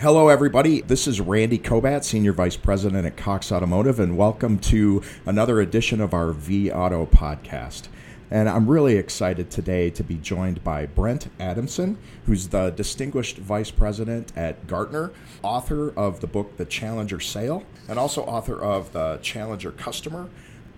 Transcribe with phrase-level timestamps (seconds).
[0.00, 0.82] Hello, everybody.
[0.82, 6.02] This is Randy Kobat, Senior Vice President at Cox Automotive, and welcome to another edition
[6.02, 7.88] of our vAuto podcast.
[8.30, 11.96] And I'm really excited today to be joined by Brent Adamson,
[12.26, 17.98] who's the Distinguished Vice President at Gartner, author of the book The Challenger Sale, and
[17.98, 20.28] also author of The Challenger Customer.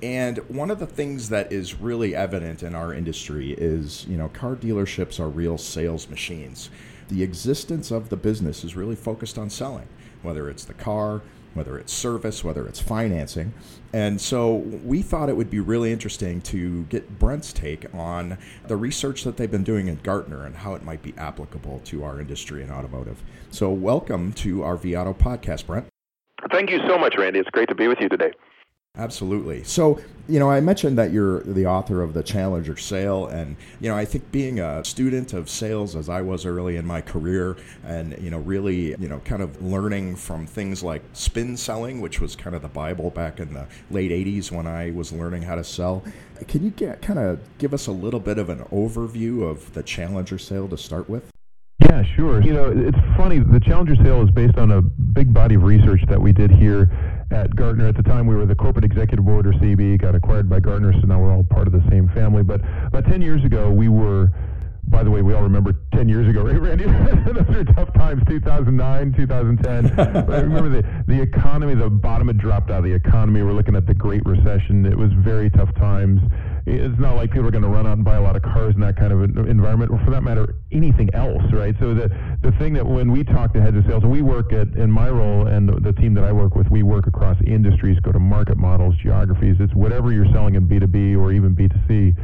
[0.01, 4.29] And one of the things that is really evident in our industry is, you know,
[4.29, 6.71] car dealerships are real sales machines
[7.09, 9.89] the existence of the business is really focused on selling,
[10.23, 11.23] whether it's the car,
[11.55, 13.53] whether it's service, whether it's financing.
[13.93, 18.77] And so we thought it would be really interesting to get Brent's take on the
[18.77, 22.21] research that they've been doing at Gartner and how it might be applicable to our
[22.21, 23.23] industry in automotive.
[23.51, 25.87] So welcome to our vAuto podcast, Brent.
[26.53, 27.41] Thank you so much, Randy.
[27.41, 28.33] It's great to be with you today.
[28.99, 29.63] Absolutely.
[29.63, 33.89] So, you know, I mentioned that you're the author of the Challenger Sale, and you
[33.89, 37.57] know, I think being a student of sales as I was early in my career,
[37.85, 42.21] and you know, really, you know, kind of learning from things like spin selling, which
[42.21, 45.55] was kind of the bible back in the late '80s when I was learning how
[45.55, 46.03] to sell.
[46.49, 49.83] Can you get kind of give us a little bit of an overview of the
[49.83, 51.31] Challenger Sale to start with?
[51.81, 52.43] Yeah, sure.
[52.43, 53.39] You know, it's funny.
[53.39, 56.91] The Challenger Sale is based on a big body of research that we did here
[57.31, 57.89] at Gartner.
[57.89, 60.93] At the time, we were the corporate executive board, or CB, got acquired by Gartner,
[60.93, 62.43] so now we're all part of the same family.
[62.43, 64.31] But about 10 years ago, we were
[64.91, 66.85] by the way, we all remember 10 years ago, right, Randy?
[67.33, 69.99] Those are tough times, 2009, 2010.
[70.31, 73.43] I remember the, the economy, the bottom had dropped out of the economy.
[73.43, 74.87] We're looking at the Great Recession.
[74.87, 76.21] It was very tough times.
[76.69, 78.75] It's not like people are going to run out and buy a lot of cars
[78.75, 81.75] in that kind of an environment, or for that matter, anything else, right?
[81.81, 82.11] So the,
[82.43, 85.09] the thing that when we talk to heads of sales, we work at, in my
[85.09, 88.19] role and the, the team that I work with, we work across industries, go to
[88.19, 89.57] market models, geographies.
[89.61, 92.15] It's whatever you're selling in B2B or even B2C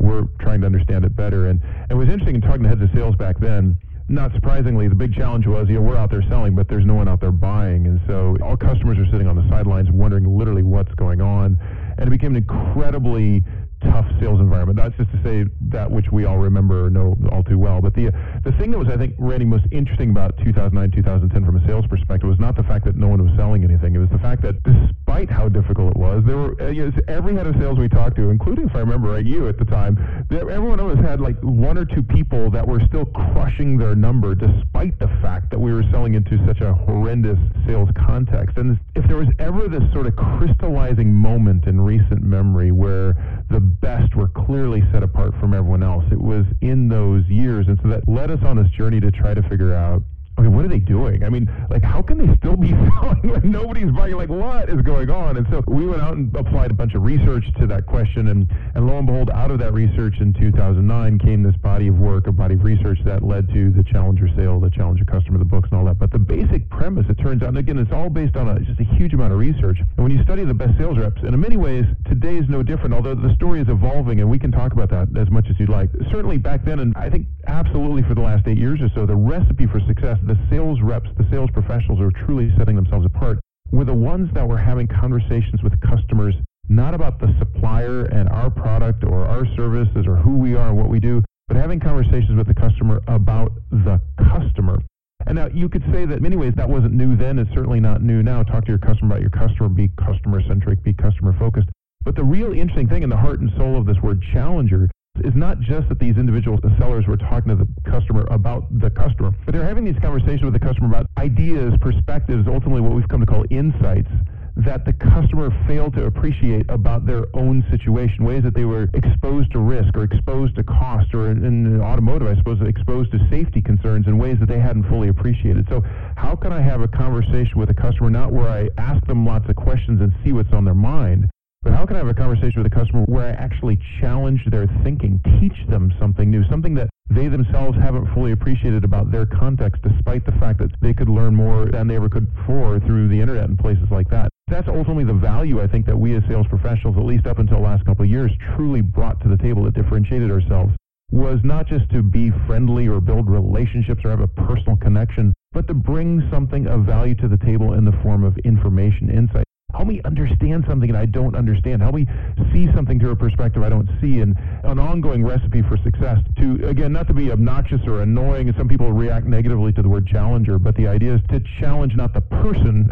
[0.00, 1.48] we're trying to understand it better.
[1.48, 3.76] And, and it was interesting in talking to heads of sales back then.
[4.08, 6.94] Not surprisingly, the big challenge was, you know, we're out there selling, but there's no
[6.94, 7.86] one out there buying.
[7.86, 11.56] And so all customers are sitting on the sidelines wondering literally what's going on.
[11.96, 13.44] And it became an incredibly
[13.82, 14.78] tough sales environment.
[14.78, 17.80] That's just to say that which we all remember or know all too well.
[17.80, 18.12] But the
[18.44, 21.86] the thing that was, I think, Randy, most interesting about 2009, 2010 from a sales
[21.86, 23.94] perspective was not the fact that no one was selling anything.
[23.94, 26.92] It was the fact that despite how difficult it was, there were uh, you know,
[27.08, 29.64] every head of sales we talked to, including if I remember right, you at the
[29.64, 33.06] time, there, every one of us had like one or two people that were still
[33.06, 37.88] crushing their number despite the fact that we were selling into such a horrendous sales
[38.06, 38.56] context.
[38.56, 43.16] And if there was ever this sort of crystallizing moment in recent memory where
[43.50, 46.04] the best were clearly set apart from everyone else.
[46.10, 47.66] It was in those years.
[47.66, 50.02] And so that led us on this journey to try to figure out
[50.42, 51.24] Mean, what are they doing?
[51.24, 52.70] I mean, like, how can they still be
[53.00, 54.14] selling when nobody's buying?
[54.14, 55.36] Like, what is going on?
[55.36, 58.50] And so we went out and applied a bunch of research to that question, and,
[58.74, 62.26] and lo and behold, out of that research in 2009 came this body of work,
[62.26, 65.68] a body of research that led to the Challenger sale, the Challenger customer, the books,
[65.70, 65.98] and all that.
[65.98, 68.80] But the basic premise, it turns out, and again, it's all based on a, just
[68.80, 69.78] a huge amount of research.
[69.80, 72.62] And when you study the best sales reps, and in many ways, today is no
[72.62, 75.58] different, although the story is evolving, and we can talk about that as much as
[75.58, 75.90] you'd like.
[76.10, 79.16] Certainly back then, and I think absolutely for the last eight years or so, the
[79.16, 83.40] recipe for success, the sales reps, the sales professionals are truly setting themselves apart
[83.72, 86.36] were the ones that were having conversations with customers,
[86.68, 90.76] not about the supplier and our product or our services or who we are and
[90.76, 94.78] what we do, but having conversations with the customer about the customer.
[95.26, 97.80] And now you could say that in many ways that wasn't new then, it's certainly
[97.80, 98.44] not new now.
[98.44, 101.68] Talk to your customer about your customer, be customer centric, be customer focused.
[102.04, 104.88] But the real interesting thing in the heart and soul of this word challenger
[105.24, 109.32] is not just that these individual sellers were talking to the customer about the customer,
[109.44, 113.20] but they're having these conversations with the customer about ideas, perspectives, ultimately what we've come
[113.20, 114.10] to call insights
[114.56, 119.50] that the customer failed to appreciate about their own situation, ways that they were exposed
[119.52, 124.06] to risk or exposed to cost or in automotive, I suppose, exposed to safety concerns
[124.06, 125.66] in ways that they hadn't fully appreciated.
[125.68, 125.82] So
[126.16, 129.48] how can I have a conversation with a customer not where I ask them lots
[129.48, 131.30] of questions and see what's on their mind,
[131.62, 134.66] but how can I have a conversation with a customer where I actually challenge their
[134.82, 139.82] thinking, teach them something new, something that they themselves haven't fully appreciated about their context,
[139.82, 143.20] despite the fact that they could learn more than they ever could before through the
[143.20, 144.30] internet and places like that?
[144.48, 147.58] That's ultimately the value I think that we as sales professionals, at least up until
[147.58, 150.72] the last couple of years, truly brought to the table that differentiated ourselves
[151.12, 155.66] was not just to be friendly or build relationships or have a personal connection, but
[155.66, 159.44] to bring something of value to the table in the form of information, insight.
[159.80, 161.80] Help me understand something that I don't understand.
[161.80, 162.06] Help me
[162.52, 164.20] see something through a perspective I don't see.
[164.20, 168.68] And an ongoing recipe for success to, again, not to be obnoxious or annoying, some
[168.68, 172.20] people react negatively to the word challenger, but the idea is to challenge not the
[172.20, 172.90] person,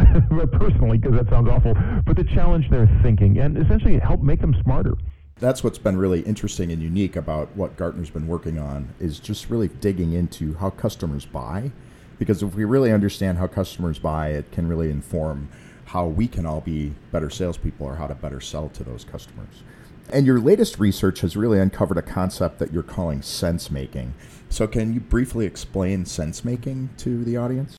[0.53, 1.75] personally, because that sounds awful,
[2.07, 4.95] but to challenge their thinking and essentially help make them smarter
[5.41, 9.49] that's what's been really interesting and unique about what Gartner's been working on is just
[9.49, 11.71] really digging into how customers buy
[12.19, 15.49] because if we really understand how customers buy, it can really inform
[15.89, 19.63] how we can all be better salespeople or how to better sell to those customers.
[20.11, 24.15] And your latest research has really uncovered a concept that you're calling sense making.
[24.51, 27.77] So, can you briefly explain sense making to the audience?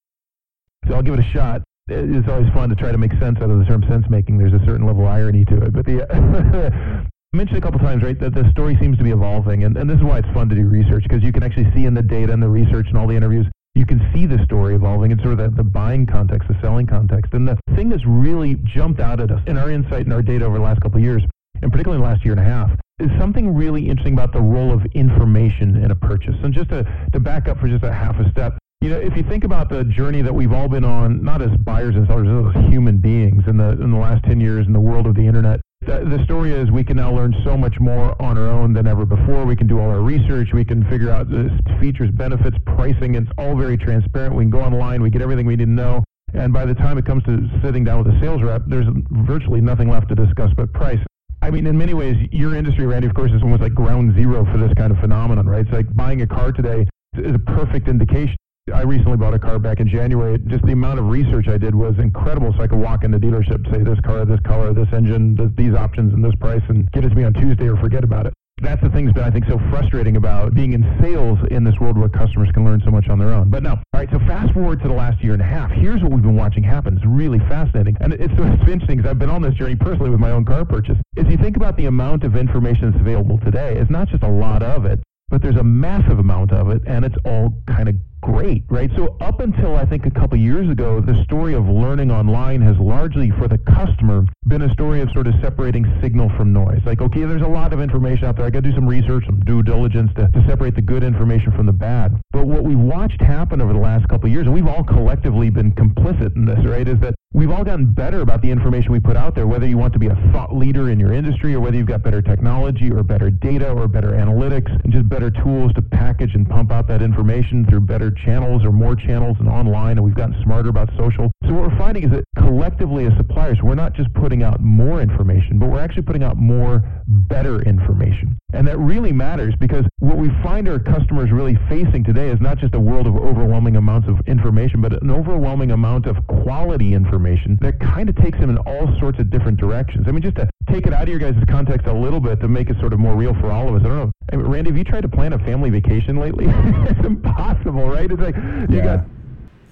[0.88, 1.62] So, I'll give it a shot.
[1.88, 4.38] It's always fun to try to make sense out of the term sense making.
[4.38, 5.74] There's a certain level of irony to it.
[5.74, 6.06] But the.
[6.12, 7.06] I
[7.38, 9.98] mentioned a couple times, right, that the story seems to be evolving, and, and this
[9.98, 12.34] is why it's fun to do research because you can actually see in the data
[12.34, 13.46] and the research and all the interviews
[13.90, 17.34] can see the story evolving in sort of the, the, buying context, the selling context.
[17.34, 20.46] And the thing that's really jumped out at us in our insight and our data
[20.46, 21.24] over the last couple of years,
[21.62, 24.72] and particularly the last year and a half, is something really interesting about the role
[24.72, 26.36] of information in a purchase.
[26.44, 29.18] And just to, to back up for just a half a step, you know, if
[29.18, 32.56] you think about the journey that we've all been on, not as buyers and sellers,
[32.56, 35.26] as human beings in the in the last 10 years in the world of the
[35.26, 35.60] internet,
[35.90, 39.06] the, story is we can now learn so much more on our own than ever
[39.06, 39.46] before.
[39.46, 40.50] We can do all our research.
[40.54, 41.50] We can figure out the
[41.80, 43.16] features, benefits, pricing.
[43.16, 44.36] It's all very transparent.
[44.36, 45.02] We can go online.
[45.02, 46.04] We get everything we need to know.
[46.34, 49.62] And by the time it comes to sitting down with a sales rep, there's virtually
[49.62, 51.00] nothing left to discuss but price.
[51.42, 54.46] I mean, in many ways, your industry, Randy, of course, is almost like ground zero
[54.52, 55.62] for this kind of phenomenon, right?
[55.62, 56.86] It's like buying a car today
[57.18, 58.36] is a perfect indication.
[58.72, 60.38] I recently bought a car back in January.
[60.48, 62.54] Just the amount of research I did was incredible.
[62.56, 65.50] So I could walk in the dealership, say this car, this color, this engine, this,
[65.56, 68.26] these options, and this price, and get it to me on Tuesday or forget about
[68.26, 68.34] it.
[68.62, 71.80] That's the thing that's been, I think, so frustrating about being in sales in this
[71.80, 73.50] world where customers can learn so much on their own.
[73.50, 73.72] But no.
[73.72, 75.72] All right, so fast forward to the last year and a half.
[75.72, 76.98] Here's what we've been watching happen.
[76.98, 77.96] It's really fascinating.
[78.02, 80.66] And it's, it's interesting because I've been on this journey personally with my own car
[80.66, 80.98] purchase.
[81.16, 84.30] If you think about the amount of information that's available today, it's not just a
[84.30, 85.00] lot of it,
[85.30, 88.90] but there's a massive amount of it, and it's all kind of great, right?
[88.96, 92.78] So up until I think a couple years ago, the story of learning online has
[92.78, 96.82] largely, for the customer, been a story of sort of separating signal from noise.
[96.86, 98.46] Like, okay, there's a lot of information out there.
[98.46, 101.52] I got to do some research, some due diligence to, to separate the good information
[101.52, 102.20] from the bad.
[102.32, 105.72] But what we've watched happen over the last couple years, and we've all collectively been
[105.72, 109.16] complicit in this, right, is that we've all gotten better about the information we put
[109.16, 111.78] out there, whether you want to be a thought leader in your industry or whether
[111.78, 115.82] you've got better technology or better data or better analytics and just better tools to
[115.82, 120.04] package and pump out that information through better channels or more channels and online, and
[120.04, 121.32] we've gotten smarter about social.
[121.50, 125.02] So what we're finding is that collectively as suppliers, we're not just putting out more
[125.02, 128.38] information, but we're actually putting out more better information.
[128.54, 132.60] And that really matters because what we find our customers really facing today is not
[132.60, 137.58] just a world of overwhelming amounts of information, but an overwhelming amount of quality information
[137.62, 140.06] that kind of takes them in all sorts of different directions.
[140.08, 142.48] I mean, just to take it out of your guys' context a little bit to
[142.48, 143.82] make it sort of more real for all of us.
[143.84, 144.12] I don't know.
[144.32, 146.46] I mean, Randy, have you tried to plan a family vacation lately?
[146.50, 148.12] it's impossible, right?
[148.12, 148.98] It's like you yeah.
[148.98, 149.06] got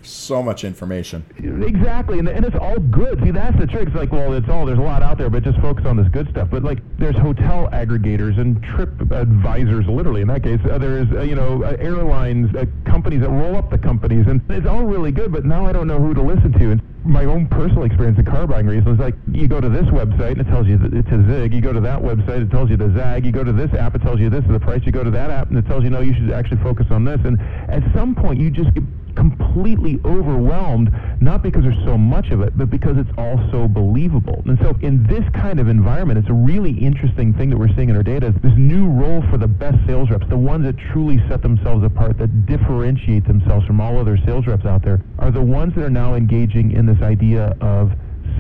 [0.04, 1.26] so much information.
[1.38, 3.22] Exactly, and, and it's all good.
[3.24, 3.88] See, that's the trick.
[3.88, 6.08] It's like, well, it's all there's a lot out there, but just focus on this
[6.10, 6.50] good stuff.
[6.50, 10.22] But like, there's hotel aggregators and trip advisors, literally.
[10.22, 13.70] In that case, uh, there's uh, you know uh, airlines, uh, companies that roll up
[13.70, 15.32] the companies, and it's all really good.
[15.32, 16.72] But now I don't know who to listen to.
[16.72, 19.86] And my own personal experience in car buying recently is like, you go to this
[19.86, 21.54] website and it tells you it's a Zig.
[21.54, 23.26] You go to that website, it tells you the Zag.
[23.26, 24.82] You go to this app, it tells you this is the price.
[24.84, 27.06] You go to that app, and it tells you no, you should actually focus on
[27.06, 27.20] this.
[27.24, 27.40] And
[27.70, 28.84] at some point, you just get
[29.18, 34.44] completely overwhelmed, not because there's so much of it, but because it's all so believable.
[34.46, 37.90] And so in this kind of environment, it's a really interesting thing that we're seeing
[37.90, 41.18] in our data, this new role for the best sales reps, the ones that truly
[41.28, 45.42] set themselves apart, that differentiate themselves from all other sales reps out there, are the
[45.42, 47.92] ones that are now engaging in this idea of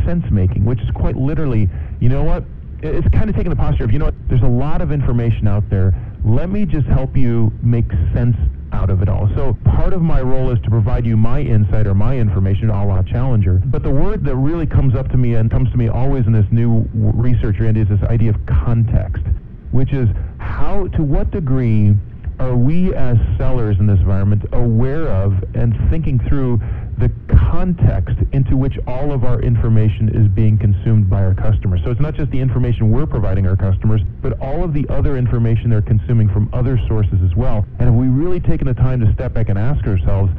[0.06, 1.68] sense making, which is quite literally,
[2.00, 2.44] you know what,
[2.84, 5.48] it's kind of taking the posture of, you know what, there's a lot of information
[5.48, 5.96] out there.
[6.28, 8.36] Let me just help you make sense
[8.74, 9.30] out of it all.
[9.34, 12.86] So part of my role is to provide you my insight or my information, a
[12.86, 13.62] la Challenger.
[13.66, 16.34] But the word that really comes up to me and comes to me always in
[16.34, 19.24] this new research, Randy, is this idea of context,
[19.72, 21.96] which is how, to what degree
[22.40, 26.60] are we as sellers in this environment aware of and thinking through
[26.98, 27.12] the
[27.52, 31.82] context into which all of our information is being consumed by our customers.
[31.84, 35.18] So it's not just the information we're providing our customers, but all of the other
[35.18, 37.66] information they're consuming from other sources as well.
[37.80, 40.32] And have we really taken the time to step back and ask ourselves,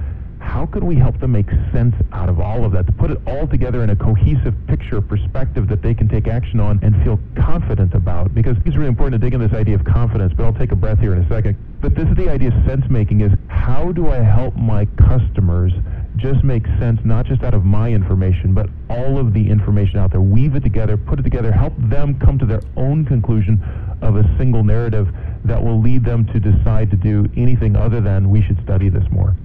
[0.49, 3.19] how could we help them make sense out of all of that, to put it
[3.27, 7.21] all together in a cohesive picture, perspective that they can take action on and feel
[7.37, 8.35] confident about?
[8.35, 10.75] Because it's really important to dig in this idea of confidence, but I'll take a
[10.75, 11.55] breath here in a second.
[11.83, 15.73] But this is the idea of sense making is how do I help my customers
[16.17, 20.11] just make sense, not just out of my information, but all of the information out
[20.13, 23.63] there, weave it together, put it together, help them come to their own conclusion
[24.01, 25.09] of a single narrative
[25.45, 29.05] that will lead them to decide to do anything other than we should study this
[29.11, 29.37] more.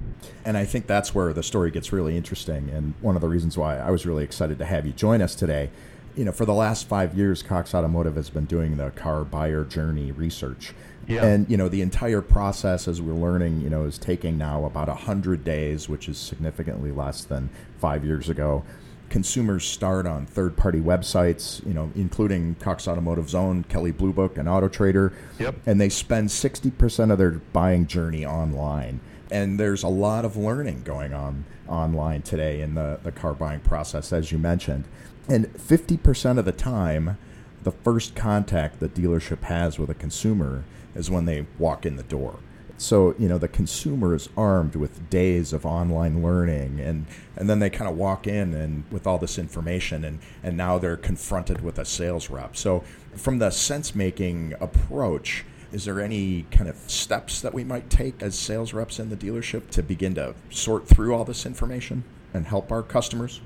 [0.44, 2.68] And I think that's where the story gets really interesting.
[2.70, 5.34] And one of the reasons why I was really excited to have you join us
[5.34, 5.70] today
[6.16, 9.64] you know, for the last five years, Cox Automotive has been doing the car buyer
[9.64, 10.72] journey research.
[11.06, 11.24] Yeah.
[11.24, 14.88] And, you know, the entire process, as we're learning, you know, is taking now about
[14.88, 18.64] 100 days, which is significantly less than five years ago.
[19.10, 24.38] Consumers start on third party websites, you know, including Cox Automotive's own Kelley Blue Book
[24.38, 25.12] and Auto Trader.
[25.38, 25.56] Yep.
[25.66, 29.00] And they spend 60% of their buying journey online.
[29.34, 33.58] And there's a lot of learning going on online today in the, the car buying
[33.58, 34.84] process, as you mentioned.
[35.28, 37.18] And 50% of the time,
[37.64, 40.62] the first contact the dealership has with a consumer
[40.94, 42.38] is when they walk in the door.
[42.76, 47.58] So, you know, the consumer is armed with days of online learning and, and then
[47.58, 51.60] they kind of walk in and with all this information and, and now they're confronted
[51.60, 52.56] with a sales rep.
[52.56, 52.84] So
[53.16, 55.44] from the sense making approach,
[55.74, 59.16] is there any kind of steps that we might take as sales reps in the
[59.16, 63.40] dealership to begin to sort through all this information and help our customers?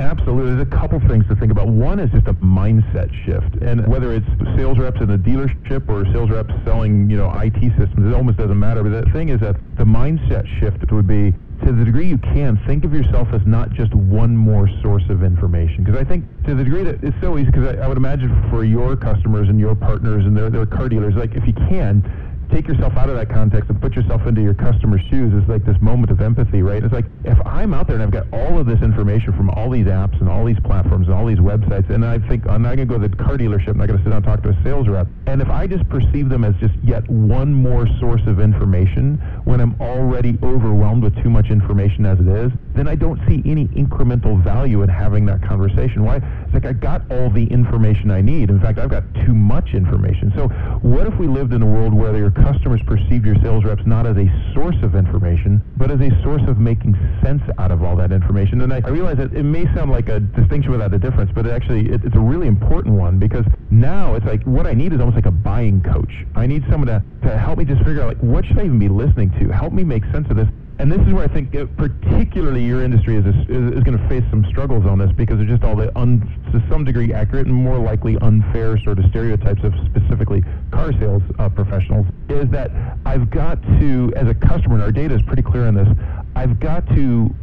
[0.00, 0.56] Absolutely.
[0.56, 1.68] There's a couple things to think about.
[1.68, 3.62] One is just a mindset shift.
[3.62, 7.60] And whether it's sales reps in a dealership or sales reps selling, you know, IT
[7.78, 8.82] systems, it almost doesn't matter.
[8.82, 11.32] But the thing is that the mindset shift would be
[11.64, 15.22] to the degree you can, think of yourself as not just one more source of
[15.22, 15.84] information.
[15.84, 18.30] Because I think to the degree that it's so easy, because I, I, would imagine
[18.50, 22.02] for your customers and your partners and their, their car dealers, like if you can,
[22.50, 25.64] take yourself out of that context and put yourself into your customer's shoes is like
[25.64, 26.82] this moment of empathy, right?
[26.82, 29.70] It's like if I'm out there and I've got all of this information from all
[29.70, 32.76] these apps and all these platforms and all these websites, and I think I'm not
[32.76, 34.42] going to go to the car dealership, I'm not going to sit down and talk
[34.42, 35.06] to a sales rep.
[35.26, 39.60] And if I just perceive them as just yet one more source of information when
[39.60, 43.66] I'm already overwhelmed with too much information as it is, then I don't see any
[43.68, 46.04] incremental value in having that conversation.
[46.04, 46.16] Why?
[46.16, 48.50] It's like I got all the information I need.
[48.50, 50.32] In fact, I've got too much information.
[50.34, 50.48] So
[50.82, 54.06] what if we lived in a world where your customers perceive your sales reps not
[54.06, 57.96] as a source of information, but as a source of making sense out of all
[57.96, 58.60] that information.
[58.60, 61.46] And I, I realize that it may sound like a distinction without a difference, but
[61.46, 64.92] it actually it, it's a really important one because now it's like what I need
[64.92, 66.12] is almost like a buying coach.
[66.34, 68.78] I need someone to, to help me just figure out like what should I even
[68.78, 69.48] be listening to?
[69.48, 70.48] Help me make sense of this
[70.80, 74.08] and this is where I think uh, particularly your industry is, is, is going to
[74.08, 76.20] face some struggles on this because of just all the, un,
[76.52, 81.22] to some degree, accurate and more likely unfair sort of stereotypes of specifically car sales
[81.38, 82.70] uh, professionals, is that
[83.04, 85.88] I've got to, as a customer, and our data is pretty clear on this,
[86.34, 87.34] I've got to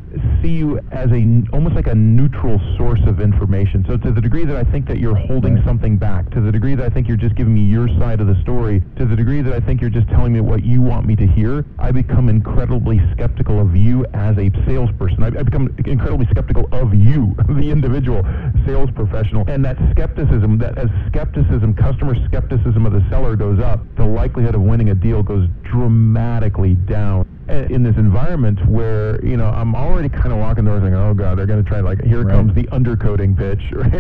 [0.41, 3.85] see you as a almost like a neutral source of information.
[3.87, 5.65] So to the degree that I think that you're holding right.
[5.65, 8.27] something back, to the degree that I think you're just giving me your side of
[8.27, 11.05] the story, to the degree that I think you're just telling me what you want
[11.05, 15.23] me to hear, I become incredibly skeptical of you as a salesperson.
[15.23, 18.23] I, I become incredibly skeptical of you, the individual
[18.65, 19.45] sales professional.
[19.47, 24.55] And that skepticism, that as skepticism, customer skepticism of the seller goes up, the likelihood
[24.55, 30.06] of winning a deal goes dramatically down in this environment where you know I'm already
[30.09, 32.33] kind of walking the door saying, "Oh God, they're going to try like here right.
[32.33, 33.93] comes the undercoating pitch." Right?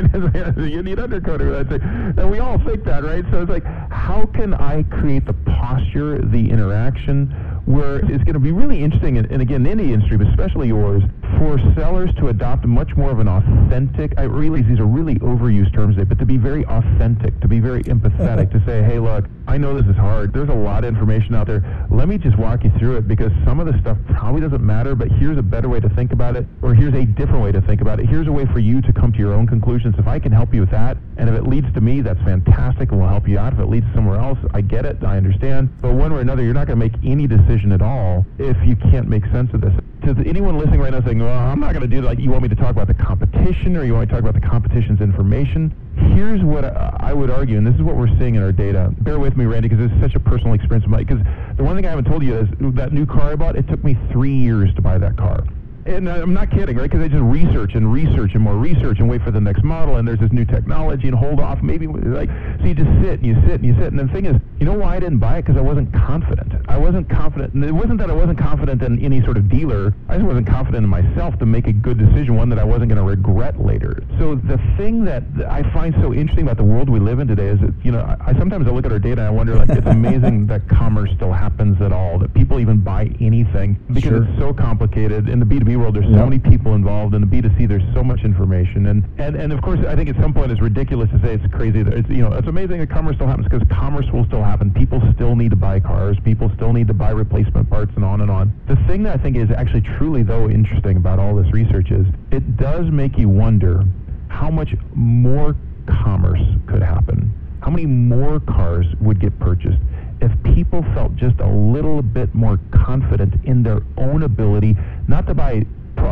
[0.57, 3.23] you need undercoating, and we all think that, right?
[3.31, 7.33] So it's like, how can I create the posture, the interaction?
[7.67, 10.69] where it's going to be really interesting, and, and again, in any industry, but especially
[10.69, 11.03] yours,
[11.37, 15.73] for sellers to adopt much more of an authentic, I realize these are really overused
[15.73, 19.57] terms but to be very authentic, to be very empathetic, to say, hey, look, I
[19.57, 20.33] know this is hard.
[20.33, 21.63] There's a lot of information out there.
[21.89, 24.93] Let me just walk you through it because some of the stuff probably doesn't matter,
[24.93, 27.61] but here's a better way to think about it, or here's a different way to
[27.61, 28.07] think about it.
[28.07, 29.95] Here's a way for you to come to your own conclusions.
[29.97, 32.91] If I can help you with that, and if it leads to me, that's fantastic
[32.91, 33.53] and will help you out.
[33.53, 35.81] If it leads somewhere else, I get it, I understand.
[35.81, 38.25] But one way or another, you're not going to make any decision decision at all
[38.37, 39.73] if you can't make sense of this.
[40.03, 42.43] To anyone listening right now saying, well, I'm not going to do that, you want
[42.43, 45.01] me to talk about the competition or you want me to talk about the competition's
[45.01, 48.93] information, here's what I would argue, and this is what we're seeing in our data.
[49.01, 51.05] Bear with me, Randy, because this is such a personal experience of mine.
[51.05, 51.23] Because
[51.57, 53.83] the one thing I haven't told you is that new car I bought, it took
[53.83, 55.43] me three years to buy that car
[55.87, 56.89] and uh, I'm not kidding, right?
[56.89, 59.95] Because I just research and research and more research and wait for the next model,
[59.95, 62.29] and there's this new technology, and hold off, maybe like
[62.59, 64.65] so you just sit and you sit and you sit, and the thing is, you
[64.65, 65.43] know why I didn't buy it?
[65.43, 66.53] Because I wasn't confident.
[66.67, 69.93] I wasn't confident, and it wasn't that I wasn't confident in any sort of dealer.
[70.09, 72.89] I just wasn't confident in myself to make a good decision, one that I wasn't
[72.89, 74.03] going to regret later.
[74.19, 77.47] So the thing that I find so interesting about the world we live in today
[77.47, 79.55] is that you know I, I sometimes I look at our data and I wonder
[79.55, 84.03] like it's amazing that commerce still happens at all, that people even buy anything because
[84.03, 84.23] sure.
[84.23, 87.13] it's so complicated in the B2B world, there's so many people involved.
[87.15, 88.87] In the B2C, there's so much information.
[88.87, 91.53] And, and, and of course, I think at some point it's ridiculous to say it's
[91.53, 91.81] crazy.
[91.81, 94.73] It's, you know, it's amazing that commerce still happens because commerce will still happen.
[94.73, 96.17] People still need to buy cars.
[96.23, 98.53] People still need to buy replacement parts and on and on.
[98.67, 102.05] The thing that I think is actually truly, though, interesting about all this research is
[102.31, 103.83] it does make you wonder
[104.29, 105.55] how much more
[105.87, 107.33] commerce could happen.
[107.61, 109.79] How many more cars would get purchased
[110.21, 114.75] if people felt just a little bit more confident in their own ability,
[115.07, 115.65] not to buy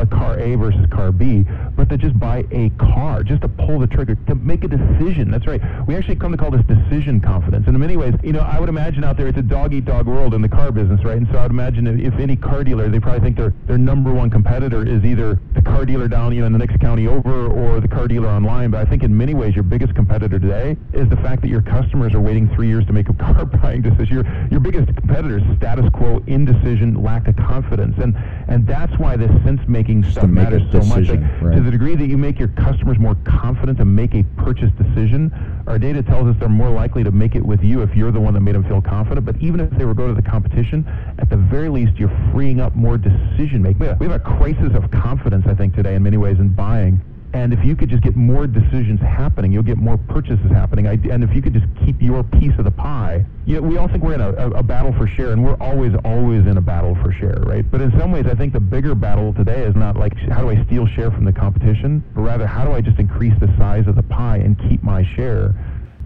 [0.03, 3.85] car A versus car B, but to just buy a car, just to pull the
[3.85, 5.29] trigger, to make a decision.
[5.29, 5.61] That's right.
[5.87, 7.67] We actually come to call this decision confidence.
[7.67, 9.85] And in many ways, you know, I would imagine out there it's a dog eat
[9.85, 11.17] dog world in the car business, right?
[11.17, 14.11] And so I'd imagine if, if any car dealer, they probably think their their number
[14.11, 17.47] one competitor is either the car dealer down, you know, in the next county over,
[17.47, 18.71] or the car dealer online.
[18.71, 21.61] But I think in many ways, your biggest competitor today is the fact that your
[21.61, 24.15] customers are waiting three years to make a car buying decision.
[24.15, 28.15] Your your biggest competitor is status quo, indecision, lack of confidence, and
[28.47, 31.07] and that's why this sense making stuff matters so much.
[31.09, 31.55] Like, right.
[31.55, 35.31] To the degree that you make your customers more confident to make a purchase decision,
[35.67, 38.19] our data tells us they're more likely to make it with you if you're the
[38.19, 39.25] one that made them feel confident.
[39.25, 40.85] But even if they were go to the competition,
[41.19, 43.97] at the very least, you're freeing up more decision making.
[43.99, 47.01] We have a crisis of confidence, I think, today in many ways in buying.
[47.35, 50.87] And if you could just get more decisions happening, you'll get more purchases happening.
[50.87, 53.89] and if you could just keep your piece of the pie, you know, we all
[53.89, 56.61] think we're in a, a, a, battle for share, and we're always, always in a
[56.61, 57.69] battle for share, right?
[57.69, 60.49] But in some ways, I think the bigger battle today is not like how do
[60.49, 63.85] I steal share from the competition, but rather how do I just increase the size
[63.85, 65.53] of the pie and keep my share.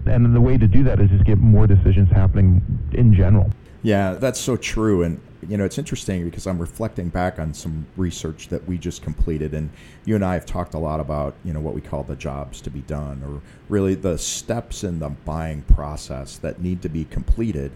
[0.06, 2.60] And the way to do that is just get more decisions happening
[2.92, 3.52] in general.
[3.82, 5.02] Yeah, that's so true.
[5.02, 9.02] And you know, it's interesting because I'm reflecting back on some research that we just
[9.02, 9.70] completed, and
[10.04, 12.60] you and I have talked a lot about, you know, what we call the jobs
[12.62, 17.06] to be done, or really the steps in the buying process that need to be
[17.06, 17.72] completed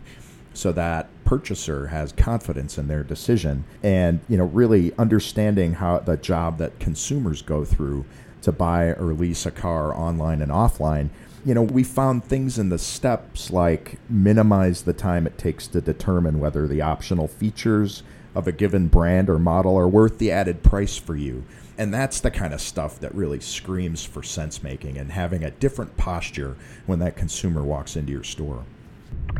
[0.52, 6.16] so that purchaser has confidence in their decision and you know really understanding how the
[6.16, 8.04] job that consumers go through
[8.40, 11.08] to buy or lease a car online and offline
[11.44, 15.80] you know, we found things in the steps like minimize the time it takes to
[15.80, 18.02] determine whether the optional features
[18.34, 21.44] of a given brand or model are worth the added price for you.
[21.76, 25.50] And that's the kind of stuff that really screams for sense making and having a
[25.50, 28.64] different posture when that consumer walks into your store.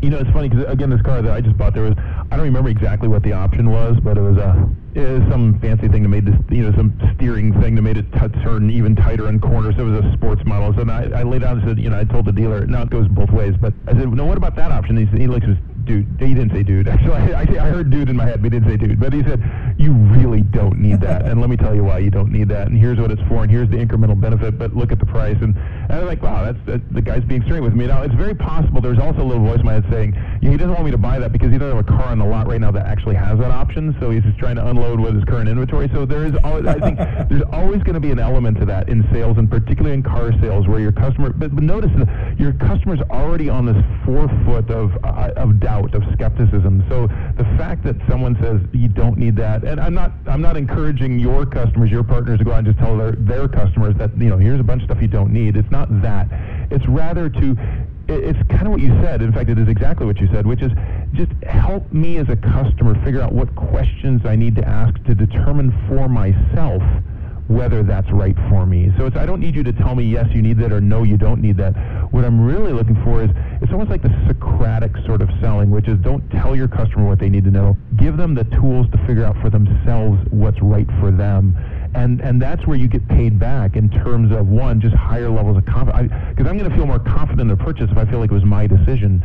[0.03, 2.37] You know, it's funny because again, this car that I just bought, there was I
[2.37, 5.89] don't remember exactly what the option was, but it was a it was some fancy
[5.89, 8.95] thing that made this, you know, some steering thing that made it t- turn even
[8.95, 9.75] tighter in corners.
[9.77, 10.73] It was a sports model.
[10.75, 12.91] So I, I laid out and said, you know, I told the dealer, now it
[12.91, 13.55] goes both ways.
[13.61, 14.97] But I said, no, what about that option?
[14.97, 15.47] He, said, he looks
[15.85, 16.07] dude.
[16.19, 16.89] He didn't say dude.
[16.95, 19.01] Actually, I, I, heard dude in my head, but he didn't say dude.
[19.01, 19.43] But he said,
[19.79, 21.25] you really don't need that.
[21.25, 22.69] and let me tell you why you don't need that.
[22.69, 23.43] And here's what it's for.
[23.43, 24.59] And here's the incremental benefit.
[24.59, 25.37] But look at the price.
[25.41, 27.87] And, and I'm like, wow, that's, that's the guy's being straight with me.
[27.87, 28.81] Now, it's very possible.
[28.81, 30.99] There's also a little voice in my head saying, yeah, he doesn't want me to
[30.99, 33.17] buy that because he doesn't have a car on the lot right now that actually
[33.17, 33.97] has that option.
[34.01, 35.91] So he's just trying to unload with his current inventory.
[35.93, 38.89] So there is, always, I think, there's always going to be an element to that
[38.89, 41.33] in sales, and particularly in car sales, where your customer.
[41.33, 46.03] But, but notice that your customer's already on this forefoot of uh, of doubt, of
[46.13, 46.85] skepticism.
[46.89, 50.57] So the fact that someone says you don't need that, and I'm not I'm not
[50.57, 54.17] encouraging your customers, your partners to go out and just tell their, their customers that
[54.19, 55.57] you know here's a bunch of stuff you don't need.
[55.57, 56.29] It's not that.
[56.71, 57.57] It's rather to
[58.07, 59.23] it's kind of what you said.
[59.23, 60.71] In fact, it is exactly what you said, which is
[61.15, 65.15] just help me as a customer figure out what questions I need to ask to
[65.15, 66.83] determine for myself
[67.49, 68.93] whether that's right for me.
[68.97, 71.03] So it's I don't need you to tell me yes you need that or no
[71.03, 71.73] you don't need that.
[72.13, 73.31] What I'm really looking for is
[73.61, 77.19] it's almost like the Socratic sort of selling, which is don't tell your customer what
[77.19, 77.77] they need to know.
[77.97, 81.57] Give them the tools to figure out for themselves what's right for them.
[81.95, 85.59] And and that's where you get paid back in terms of one just higher levels
[85.59, 86.13] of confidence.
[86.31, 88.35] Because I'm going to feel more confident in the purchase if I feel like it
[88.35, 89.23] was my decision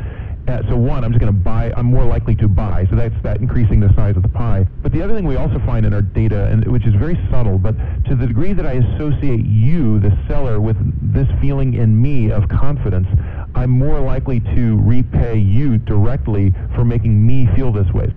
[0.49, 1.71] uh, so one, I'm just going to buy.
[1.77, 2.87] I'm more likely to buy.
[2.89, 4.65] So that's that increasing the size of the pie.
[4.81, 7.57] But the other thing we also find in our data, and which is very subtle,
[7.57, 10.77] but to the degree that I associate you, the seller, with
[11.13, 13.07] this feeling in me of confidence,
[13.55, 18.11] I'm more likely to repay you directly for making me feel this way.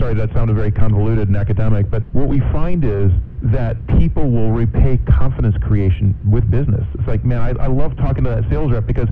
[0.00, 4.50] Sorry, that sounded very convoluted and academic, but what we find is that people will
[4.50, 6.84] repay confidence creation with business.
[6.94, 9.08] It's like, man, I, I love talking to that sales rep because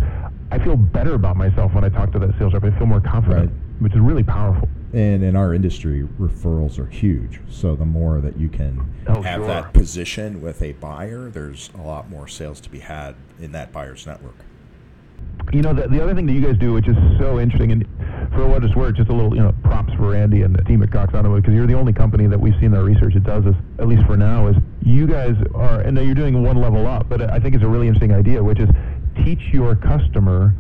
[0.55, 2.63] I feel better about myself when I talk to that sales rep.
[2.63, 3.83] I feel more confident, right.
[3.83, 4.69] which is really powerful.
[4.93, 7.41] And in our industry, referrals are huge.
[7.51, 9.49] So the more that you can oh, have sure.
[9.49, 13.73] that position with a buyer, there's a lot more sales to be had in that
[13.73, 14.37] buyer's network.
[15.53, 17.85] You know, the, the other thing that you guys do, which is so interesting, and
[18.33, 20.85] for what it's worth, just a little, you know, props for Andy and the team
[20.85, 23.43] at Cox Automotive, because you're the only company that we've seen that research that does
[23.43, 26.87] this, at least for now, is you guys are, and now you're doing one level
[26.87, 28.69] up, but I think it's a really interesting idea, which is
[29.25, 30.55] teach your customer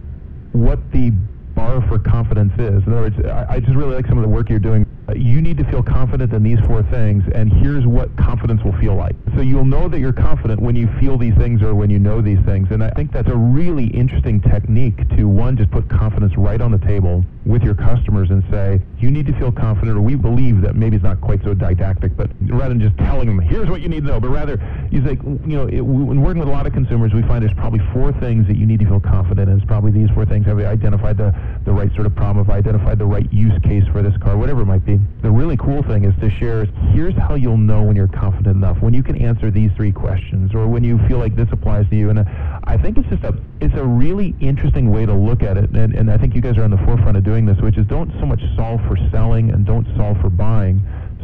[0.52, 1.10] what the
[1.54, 2.82] bar for confidence is.
[2.86, 5.12] In other words, I, I just really like some of the work you're doing Uh,
[5.14, 8.94] you need to feel confident in these four things, and here's what confidence will feel
[8.94, 9.14] like.
[9.34, 12.22] So you'll know that you're confident when you feel these things or when you know
[12.22, 12.68] these things.
[12.70, 16.72] And I think that's a really interesting technique to, one, just put confidence right on
[16.72, 20.62] the table with your customers and say, you need to feel confident, or we believe
[20.62, 23.82] that maybe it's not quite so didactic, but rather than just telling them, here's what
[23.82, 24.58] you need to know, but rather
[24.90, 27.52] you say, you know, it, when working with a lot of consumers, we find there's
[27.52, 29.58] probably four things that you need to feel confident in.
[29.58, 30.46] It's probably these four things.
[30.46, 31.34] Have you identified the,
[31.66, 32.46] the right sort of problem?
[32.46, 34.38] Have I identified the right use case for this car?
[34.38, 35.06] Whatever it might be Randy.
[35.22, 38.80] The really cool thing is to share, here's how you'll know when you're confident enough,
[38.80, 41.96] when you can answer these three questions, or when you feel like this applies to
[41.96, 42.10] you.
[42.10, 42.24] And uh,
[42.64, 45.70] I think it's just a, it's a really interesting way to look at it.
[45.70, 47.86] And, and I think you guys are on the forefront of doing this, which is
[47.86, 50.82] don't so much solve for selling and don't solve for buying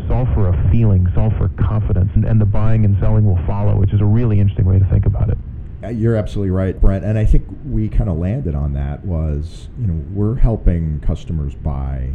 [0.09, 3.77] solve for a feeling, solve for confidence, and, and the buying and selling will follow,
[3.77, 5.39] which is a really interesting way to think about it.
[5.83, 7.05] Uh, you're absolutely right, Brent.
[7.05, 11.55] And I think we kind of landed on that was, you know, we're helping customers
[11.55, 12.11] buy,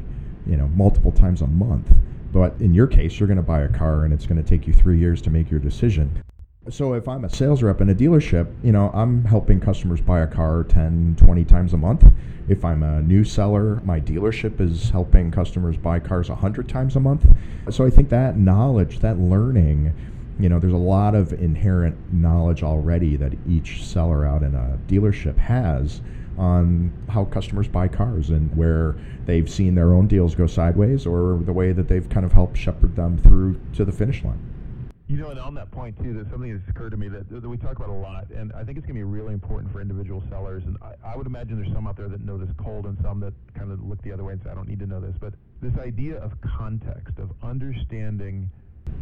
[0.47, 1.91] you know, multiple times a month.
[2.31, 4.67] But in your case, you're going to buy a car and it's going to take
[4.67, 6.21] you three years to make your decision.
[6.69, 10.21] So if I'm a sales rep in a dealership, you know, I'm helping customers buy
[10.21, 12.12] a car 10, 20 times a month.
[12.49, 16.99] If I'm a new seller, my dealership is helping customers buy cars 100 times a
[16.99, 17.25] month.
[17.69, 19.93] So I think that knowledge, that learning,
[20.39, 24.79] you know, there's a lot of inherent knowledge already that each seller out in a
[24.88, 26.01] dealership has
[26.37, 28.95] on how customers buy cars and where
[29.25, 32.57] they've seen their own deals go sideways or the way that they've kind of helped
[32.57, 34.39] shepherd them through to the finish line.
[35.07, 37.47] You know, and on that point too, there's something that's occurred to me that, that
[37.47, 39.79] we talk about a lot, and I think it's going to be really important for
[39.79, 40.63] individual sellers.
[40.65, 43.19] And I, I would imagine there's some out there that know this cold, and some
[43.19, 45.15] that kind of look the other way and say, "I don't need to know this."
[45.19, 48.49] But this idea of context, of understanding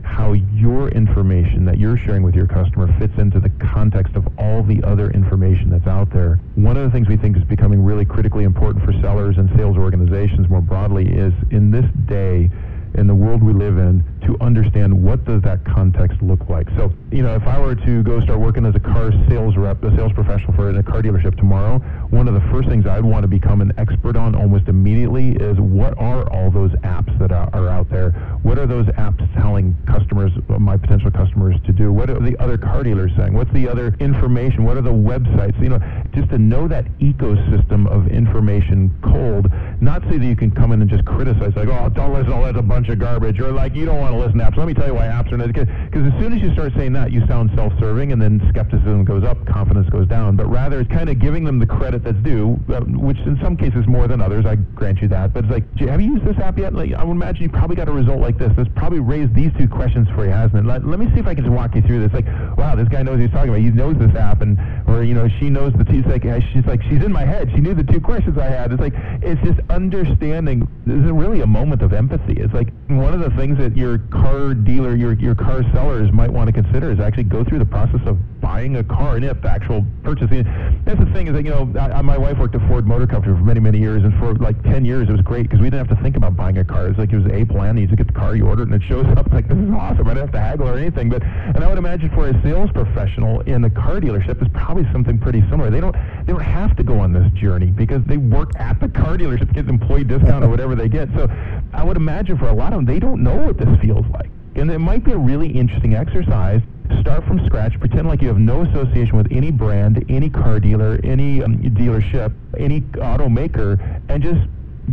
[0.04, 4.62] how your information that you're sharing with your customer fits into the context of all
[4.64, 6.40] the other information that's out there.
[6.56, 9.78] One of the things we think is becoming really critically important for sellers and sales
[9.78, 12.50] organizations more broadly is in this day
[12.96, 16.68] in the world we live in to understand what does that context look like.
[16.78, 19.84] So, you know, if I were to go start working as a car sales rep,
[19.84, 21.80] a sales professional for a car dealership tomorrow,
[22.10, 25.58] one of the first things I'd want to become an expert on almost immediately is
[25.60, 28.12] what are all those apps that are, are out there?
[28.44, 31.92] What are those apps telling customers, uh, my potential customers, to do?
[31.92, 33.34] What are the other car dealers saying?
[33.34, 34.64] What's the other information?
[34.64, 35.62] What are the websites?
[35.62, 39.52] You know, just to know that ecosystem of information cold,
[39.82, 42.44] not so that you can come in and just criticize, like, oh, don't listen, all
[42.44, 44.58] a bunch of garbage, or like, you don't want to listen to apps.
[44.58, 45.68] Let me tell you why apps are not good.
[45.86, 49.24] Because as soon as you start saying that, you sound self-serving, and then skepticism goes
[49.24, 50.36] up, confidence goes down.
[50.36, 53.58] But rather, it's kind of giving them the credit that's due, uh, which in some
[53.58, 54.46] cases more than others.
[54.46, 55.34] I grant you that.
[55.34, 56.74] But it's like, have you used this app yet?
[56.74, 58.52] Like, I would imagine you probably got a result like this.
[58.56, 60.66] This probably raised these two questions for you, hasn't it?
[60.66, 62.14] Let, let me see if I can just walk you through this.
[62.14, 63.62] Like, wow, this guy knows he's talking about.
[63.62, 66.04] He knows this app, and or you know, she knows the two.
[66.04, 67.50] It's like she's like she's in my head.
[67.54, 68.72] She knew the two questions I had.
[68.72, 70.68] It's like it's just understanding.
[70.86, 72.34] This is really a moment of empathy.
[72.34, 76.30] It's like one of the things that your car dealer, your your car sellers might
[76.32, 79.44] want to consider is actually go through the process of buying a car and if
[79.46, 80.44] actual purchasing.
[80.84, 83.34] That's the thing is that you know, I, my wife worked at Ford Motor Company
[83.38, 85.88] for many many years, and for like ten years it was great because we didn't
[85.88, 86.88] have to think about buying a car.
[86.88, 87.78] It's like it was a plan.
[87.78, 89.32] You just get the car, you order it, and it shows up.
[89.32, 90.06] Like this is awesome.
[90.08, 91.10] I didn't have to haggle or anything.
[91.10, 94.84] But and I would imagine for a sales professional in a car dealership, it's probably
[94.92, 95.70] something pretty similar.
[95.70, 98.90] They don't they don't have to go on this journey because they work at the
[98.90, 101.08] car dealership, get employee discount or whatever they get.
[101.16, 101.30] So
[101.74, 104.30] I would imagine for a lot of them, they don't know what this feels like.
[104.56, 106.62] And it might be a really interesting exercise.
[107.02, 107.80] Start from scratch.
[107.80, 112.34] Pretend like you have no association with any brand, any car dealer, any um, dealership,
[112.58, 114.42] any automaker, and just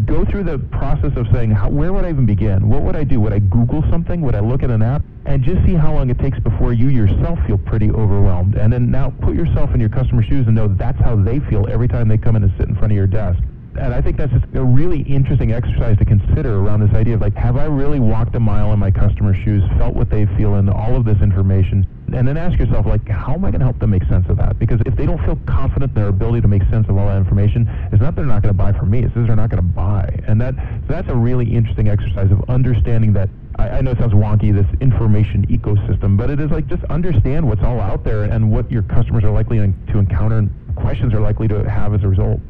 [0.06, 2.68] go through the process of saying, how, where would I even begin?
[2.68, 3.20] What would I do?
[3.20, 4.20] Would I Google something?
[4.22, 5.02] Would I look at an app?
[5.26, 8.54] And just see how long it takes before you yourself feel pretty overwhelmed.
[8.54, 11.68] And then now put yourself in your customer's shoes and know that's how they feel
[11.68, 13.42] every time they come in and sit in front of your desk
[13.78, 17.20] and I think that's just a really interesting exercise to consider around this idea of
[17.20, 20.56] like, have I really walked a mile in my customer's shoes, felt what they feel
[20.56, 23.66] in all of this information, and then ask yourself like, how am I going to
[23.66, 24.58] help them make sense of that?
[24.58, 27.18] Because if they don't feel confident in their ability to make sense of all that
[27.18, 29.74] information, it's not they're not going to buy from me; it's they're not going to
[29.74, 30.18] buy.
[30.26, 33.28] And that so that's a really interesting exercise of understanding that.
[33.56, 37.46] I, I know it sounds wonky, this information ecosystem, but it is like just understand
[37.46, 41.20] what's all out there and what your customers are likely to encounter and questions are
[41.20, 42.40] likely to have as a result.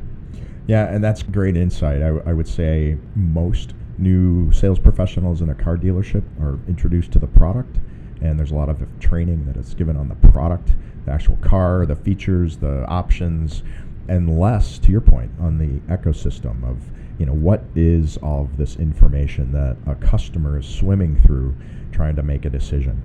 [0.66, 2.02] Yeah, and that's great insight.
[2.02, 7.18] I, I would say most new sales professionals in a car dealership are introduced to
[7.18, 7.78] the product,
[8.20, 10.74] and there's a lot of training that is given on the product,
[11.06, 13.62] the actual car, the features, the options,
[14.08, 16.78] and less, to your point, on the ecosystem of
[17.18, 21.54] you know what is all of this information that a customer is swimming through
[21.92, 23.02] trying to make a decision.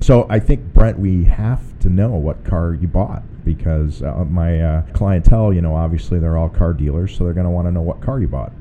[0.00, 4.60] So I think Brent, we have to know what car you bought because uh, my
[4.60, 7.72] uh, clientele, you know, obviously they're all car dealers, so they're going to want to
[7.72, 8.52] know what car you bought.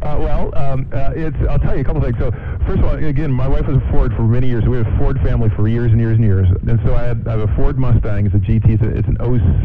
[0.00, 1.36] well, um, uh, it's.
[1.48, 2.16] I'll tell you a couple things.
[2.18, 2.30] So,
[2.66, 4.64] first of all, again, my wife was a Ford for many years.
[4.64, 6.48] We had a Ford family for years and years and years.
[6.66, 8.26] And so I, had, I have a Ford Mustang.
[8.26, 8.74] It's a GT.
[8.74, 9.18] It's, a, it's an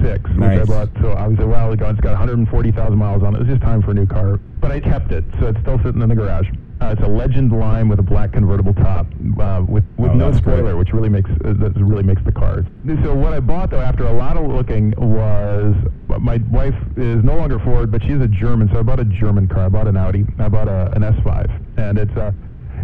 [0.04, 0.60] 06, nice.
[0.60, 0.90] which I bought.
[1.02, 1.90] So I was a while ago.
[1.90, 3.38] It's got 140,000 miles on it.
[3.38, 4.40] It was just time for a new car.
[4.60, 6.48] But I kept it, so it's still sitting in the garage.
[6.82, 9.06] Uh, it's a Legend Lime with a black convertible top,
[9.42, 12.66] uh, with with oh, no spoiler, which really makes uh, that really makes the car.
[13.04, 15.76] So what I bought though, after a lot of looking, was
[16.08, 19.50] my wife is no longer Ford, but she's a German, so I bought a German
[19.50, 19.66] car.
[19.66, 20.26] I bought an Audi.
[20.40, 22.32] I bought a, an S5, and it's uh,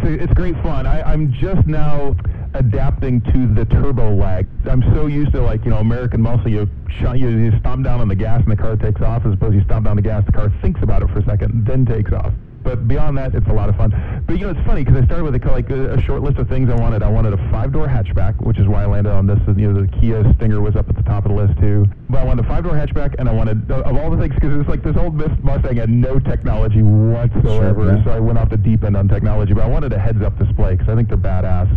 [0.02, 0.86] it's, it's great fun.
[0.86, 2.14] I, I'm just now
[2.54, 4.46] adapting to the turbo lag.
[4.68, 6.48] I'm so used to like you know American muscle.
[6.48, 6.68] You
[7.00, 9.58] you, you stomp down on the gas and the car takes off, as opposed to
[9.58, 12.12] you stomp down the gas, the car thinks about it for a second, then takes
[12.12, 12.32] off.
[12.66, 13.94] But beyond that, it's a lot of fun.
[14.26, 16.38] But you know, it's funny because I started with a, like a, a, short list
[16.38, 17.00] of things I wanted.
[17.00, 19.38] I wanted a five-door hatchback, which is why I landed on this.
[19.46, 21.86] You know, the Kia Stinger was up at the top of the list too.
[22.10, 24.58] But I wanted a five-door hatchback, and I wanted uh, of all the things because
[24.58, 27.84] it's like this old Mustang had no technology whatsoever.
[27.86, 28.04] Sure, yeah.
[28.04, 29.54] So I went off the deep end on technology.
[29.54, 31.70] But I wanted a heads-up display because I think they're badass,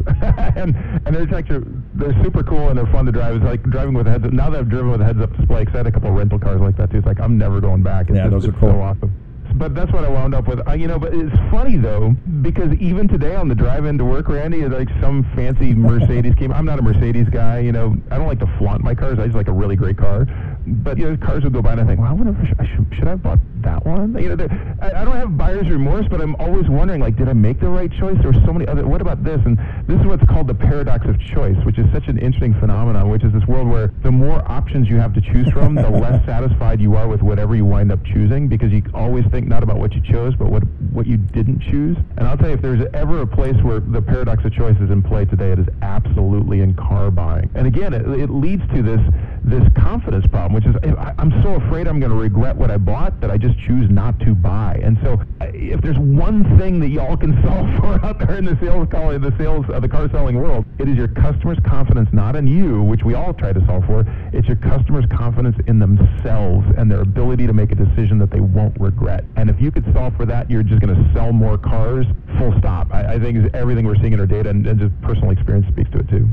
[0.57, 0.75] and
[1.05, 3.35] and they're actually they're super cool and they're fun to drive.
[3.35, 4.25] It's like driving with a heads.
[4.33, 6.39] Now that I've driven with a heads-up display, because I had a couple of rental
[6.39, 6.97] cars like that too.
[6.97, 8.09] It's like I'm never going back.
[8.09, 8.71] It's yeah, just, those are cool.
[8.71, 10.65] so awesome but that's what I wound up with.
[10.67, 14.27] Uh, you know, but it's funny though because even today on the drive into work,
[14.29, 16.51] Randy, like some fancy Mercedes came.
[16.51, 17.59] I'm not a Mercedes guy.
[17.59, 19.19] You know, I don't like to flaunt my cars.
[19.19, 20.25] I just like a really great car.
[20.69, 22.65] But you know, cars would go by and I think, well, I wonder if I
[22.65, 24.17] should, should I have bought that one?
[24.21, 24.47] You know,
[24.81, 27.69] I, I don't have buyer's remorse, but I'm always wondering, like, did I make the
[27.69, 28.17] right choice?
[28.21, 28.85] There were so many other.
[28.85, 29.39] What about this?
[29.45, 33.09] And this is what's called the paradox of choice, which is such an interesting phenomenon.
[33.09, 36.23] Which is this world where the more options you have to choose from, the less
[36.27, 39.77] satisfied you are with whatever you wind up choosing, because you always think not about
[39.77, 41.97] what you chose, but what what you didn't choose.
[42.17, 44.89] And I'll tell you, if there's ever a place where the paradox of choice is
[44.89, 47.49] in play today, it is absolutely in car buying.
[47.55, 49.01] And again, it, it leads to this
[49.43, 53.21] this confidence problem, which is I'm so afraid I'm going to regret what I bought
[53.21, 54.77] that I just choose not to buy.
[54.83, 58.57] And so, if there's one thing that y'all can solve for out there in the
[58.61, 62.35] sales call, the sales, uh, the car selling world, it is your customers' confidence, not
[62.35, 64.05] in you, which we all try to solve for.
[64.33, 68.41] It's your customers' confidence in themselves and their ability to make a decision that they
[68.41, 69.23] won't regret.
[69.37, 72.05] And if you could solve for that, you're just going to sell more cars.
[72.37, 72.93] Full stop.
[72.93, 75.89] I, I think everything we're seeing in our data and, and just personal experience speaks
[75.91, 76.27] to it too.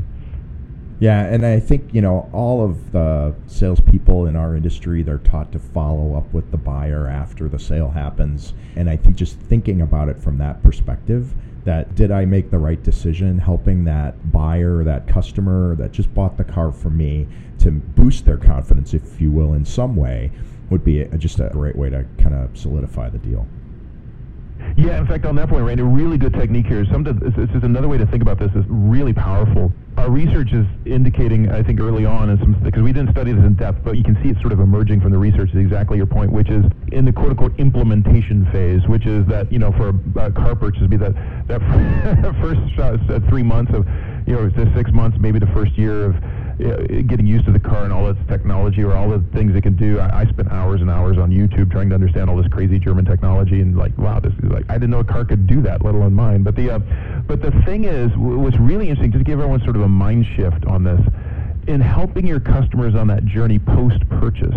[0.99, 5.53] Yeah, and I think you know all of the salespeople in our industry they're taught
[5.53, 9.83] to follow up with the buyer after the sale happens, and I think just thinking
[9.83, 14.85] about it from that perspective, that did I make the right decision, helping that buyer,
[14.85, 17.27] that customer that just bought the car from me
[17.59, 20.31] to boost their confidence, if you will, in some way,
[20.71, 23.47] would be just a great way to kind of solidify the deal.
[24.77, 26.85] Yeah, in fact, on that point, Randy, a really good technique here.
[26.93, 29.73] Some this is another way to think about this is really powerful.
[29.97, 33.55] Our research is indicating, I think, early on, and because we didn't study this in
[33.55, 35.51] depth, but you can see it sort of emerging from the research.
[35.51, 39.51] Is exactly your point, which is in the quote unquote implementation phase, which is that
[39.51, 39.89] you know for
[40.21, 41.15] a, car purchase, be that
[41.49, 41.61] that
[42.43, 43.87] first uh, three months of
[44.27, 46.17] you know six months, maybe the first year of
[46.59, 49.77] getting used to the car and all its technology or all the things it can
[49.77, 49.99] do.
[49.99, 53.05] I, I spent hours and hours on YouTube trying to understand all this crazy German
[53.05, 55.85] technology and like, wow, this is like I didn't know a car could do that,
[55.85, 56.43] let alone mine.
[56.43, 56.79] But the uh,
[57.27, 60.65] but the thing is, what's really interesting, to give everyone sort of a mind shift
[60.67, 61.01] on this,
[61.67, 64.57] in helping your customers on that journey post purchase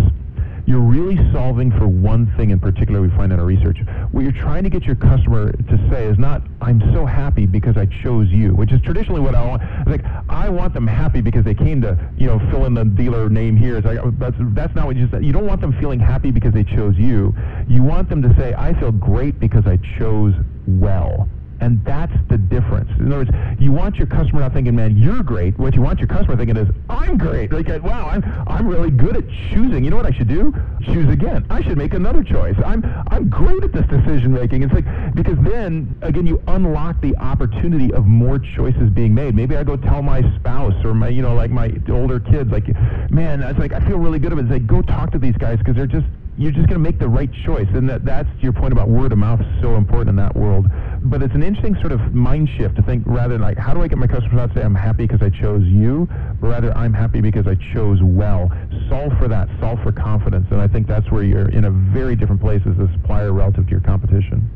[0.70, 3.80] you're really solving for one thing in particular we find in our research.
[4.12, 7.76] What you're trying to get your customer to say is not, I'm so happy because
[7.76, 9.64] I chose you, which is traditionally what I want.
[9.88, 13.30] Like, I want them happy because they came to, you know, fill in the dealer
[13.30, 13.78] name here.
[13.78, 15.26] It's like, oh, that's, that's not what you said.
[15.26, 17.34] You don't want them feeling happy because they chose you.
[17.68, 20.36] You want them to say, I feel great because I chose
[20.68, 21.28] well.
[21.62, 22.90] And that's the difference.
[23.00, 25.58] In other words, you want your customer not thinking, man, you're great.
[25.60, 27.52] What you want your customer thinking is, I'm great.
[27.52, 29.84] Like, uh, wow, I'm, I'm really good at choosing.
[29.84, 30.54] You know what I should do?
[30.84, 31.46] Choose again.
[31.50, 32.56] I should make another choice.
[32.66, 34.64] I'm, I'm great at this decision making.
[34.64, 39.36] It's like, because then, again, you unlock the opportunity of more choices being made.
[39.36, 42.68] Maybe I go tell my spouse or my, you know, like my older kids, like,
[43.12, 44.52] man, it's like, I feel really good about it.
[44.52, 46.08] It's like, go talk to these guys because they're just,
[46.40, 47.68] you're just going to make the right choice.
[47.74, 50.68] And that, that's your point about word of mouth is so important in that world.
[51.02, 53.82] But it's an interesting sort of mind shift to think rather than like, how do
[53.82, 56.08] I get my customers not to say I'm happy because I chose you,
[56.40, 58.50] but rather I'm happy because I chose well.
[58.88, 59.50] Solve for that.
[59.60, 60.48] Solve for confidence.
[60.52, 63.66] And I think that's where you're in a very different place as a supplier relative
[63.66, 64.50] to your competition.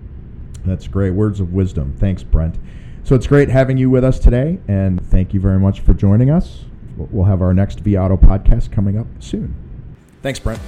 [0.65, 1.12] That's great.
[1.12, 1.93] Words of wisdom.
[2.00, 2.58] Thanks, Brent.
[3.04, 6.30] So it's great having you with us today, and thank you very much for joining
[6.30, 6.63] us.
[6.96, 9.54] We'll have our next vAuto podcast coming up soon.
[10.22, 10.62] Thanks, Brent.